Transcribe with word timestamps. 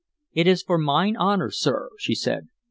"It 0.33 0.47
is 0.47 0.63
for 0.63 0.79
mine 0.79 1.15
honor, 1.15 1.51
sir," 1.51 1.91
she 1.99 2.15
said. 2.15 2.47